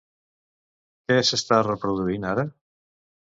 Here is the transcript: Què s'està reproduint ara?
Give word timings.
Què 1.11 1.17
s'està 1.27 1.59
reproduint 1.67 2.27
ara? 2.31 2.47